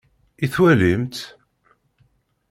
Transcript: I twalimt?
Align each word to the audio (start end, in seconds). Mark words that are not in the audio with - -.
I 0.43 0.47
twalimt? 0.53 1.15